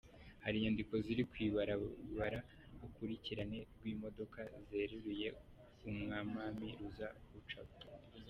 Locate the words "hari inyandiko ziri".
0.43-1.23